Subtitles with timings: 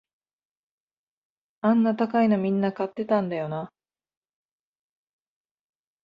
[1.61, 3.71] あんな高いのみんな買ってたんだよな